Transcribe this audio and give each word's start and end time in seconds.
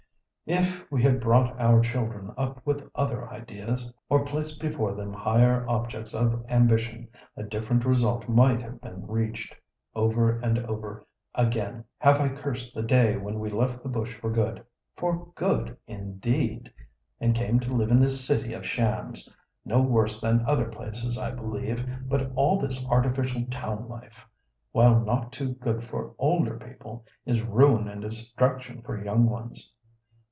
"If 0.47 0.91
we 0.91 1.01
had 1.01 1.21
brought 1.21 1.57
our 1.61 1.79
children 1.79 2.33
up 2.35 2.59
with 2.65 2.85
other 2.93 3.29
ideas, 3.29 3.93
or 4.09 4.25
placed 4.25 4.59
before 4.59 4.93
them 4.93 5.13
higher 5.13 5.65
objects 5.69 6.13
of 6.13 6.43
ambition, 6.49 7.07
a 7.37 7.43
different 7.43 7.85
result 7.85 8.27
might 8.27 8.59
have 8.61 8.81
been 8.81 9.07
reached. 9.07 9.55
Over 9.95 10.37
and 10.41 10.59
over 10.65 11.05
again 11.35 11.85
have 11.99 12.19
I 12.19 12.27
cursed 12.35 12.75
the 12.75 12.83
day 12.83 13.15
when 13.15 13.39
we 13.39 13.49
left 13.49 13.81
the 13.81 13.87
bush 13.87 14.13
for 14.19 14.29
good—for 14.29 15.31
good, 15.35 15.77
indeed!—and 15.87 17.33
came 17.33 17.61
to 17.61 17.73
live 17.73 17.89
in 17.89 18.01
this 18.01 18.25
city 18.25 18.51
of 18.51 18.65
shams. 18.65 19.33
Not 19.63 19.87
worse 19.89 20.19
than 20.19 20.43
other 20.45 20.65
places, 20.67 21.17
I 21.17 21.31
believe; 21.31 21.87
but 22.09 22.29
all 22.35 22.59
this 22.59 22.85
artificial 22.87 23.45
town 23.49 23.87
life, 23.87 24.27
while 24.73 24.99
not 24.99 25.31
too 25.31 25.53
good 25.53 25.81
for 25.81 26.13
older 26.17 26.57
people, 26.59 27.05
is 27.25 27.41
ruin 27.41 27.87
and 27.87 28.01
destruction 28.01 28.81
for 28.81 29.01
young 29.01 29.29
ones. 29.29 29.71